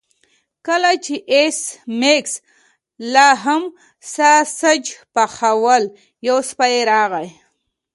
[0.67, 1.59] کله چې ایس
[1.99, 2.33] میکس
[3.13, 3.63] لاهم
[4.15, 4.83] ساسج
[5.15, 5.83] پخول
[6.27, 7.27] یو سپی راغی